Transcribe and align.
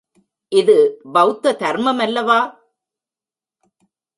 இது 0.51 0.77
பௌத்த 1.13 1.53
தர்மமல்லவா! 1.53 2.39